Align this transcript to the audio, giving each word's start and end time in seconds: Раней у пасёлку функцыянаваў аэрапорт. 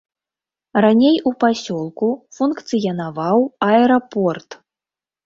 Раней 0.85 1.17
у 1.31 1.33
пасёлку 1.43 2.09
функцыянаваў 2.37 3.45
аэрапорт. 3.67 4.49